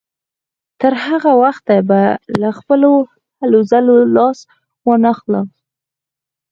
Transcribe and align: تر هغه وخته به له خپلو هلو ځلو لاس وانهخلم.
تر 0.79 0.93
هغه 1.05 1.31
وخته 1.43 1.75
به 1.89 2.01
له 2.41 2.49
خپلو 2.59 2.91
هلو 3.39 3.59
ځلو 3.71 3.95
لاس 4.15 4.39
وانهخلم. 4.87 5.47